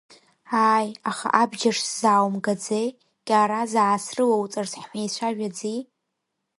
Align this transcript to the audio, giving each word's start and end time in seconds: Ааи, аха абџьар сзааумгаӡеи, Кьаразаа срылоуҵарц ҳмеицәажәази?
Ааи, 0.65 0.87
аха 1.09 1.27
абџьар 1.41 1.77
сзааумгаӡеи, 1.89 2.87
Кьаразаа 3.27 3.97
срылоуҵарц 4.03 4.71
ҳмеицәажәази? 4.83 5.79